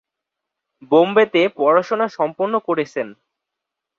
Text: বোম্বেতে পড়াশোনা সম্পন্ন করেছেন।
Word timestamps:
বোম্বেতে 0.91 1.41
পড়াশোনা 1.57 2.07
সম্পন্ন 2.17 2.53
করেছেন। 2.67 3.07